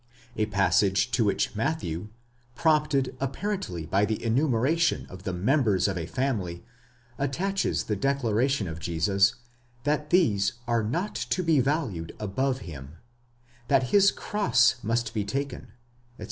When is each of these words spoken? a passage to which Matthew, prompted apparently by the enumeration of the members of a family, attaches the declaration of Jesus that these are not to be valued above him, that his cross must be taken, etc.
a 0.35 0.47
passage 0.47 1.11
to 1.11 1.23
which 1.23 1.55
Matthew, 1.55 2.07
prompted 2.55 3.15
apparently 3.19 3.85
by 3.85 4.03
the 4.03 4.23
enumeration 4.25 5.05
of 5.11 5.25
the 5.25 5.31
members 5.31 5.87
of 5.87 5.95
a 5.95 6.07
family, 6.07 6.65
attaches 7.19 7.83
the 7.83 7.95
declaration 7.95 8.67
of 8.67 8.79
Jesus 8.79 9.35
that 9.83 10.09
these 10.09 10.53
are 10.65 10.81
not 10.83 11.13
to 11.13 11.43
be 11.43 11.59
valued 11.59 12.15
above 12.19 12.61
him, 12.61 12.95
that 13.67 13.89
his 13.93 14.09
cross 14.09 14.73
must 14.81 15.13
be 15.13 15.23
taken, 15.23 15.67
etc. 16.13 16.17